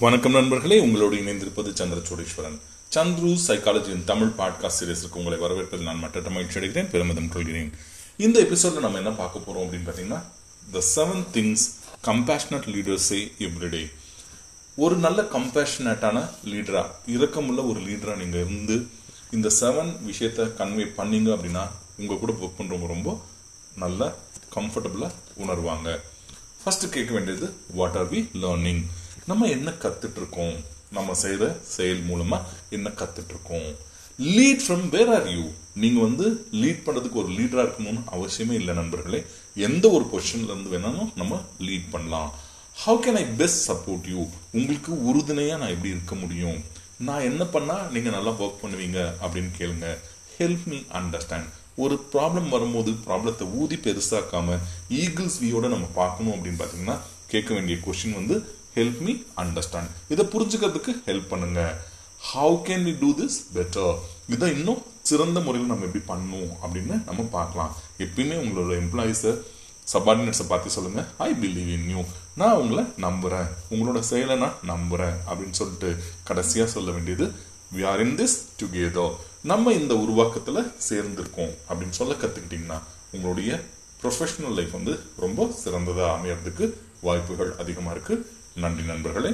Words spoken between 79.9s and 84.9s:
உருவாக்கத்தில் சேர்ந்திருக்கோம் அப்படின்னு சொல்ல கற்றுக்கிட்டிங்கன்னா உங்களுடைய ப்ரொஃபஷனல் லைஃப்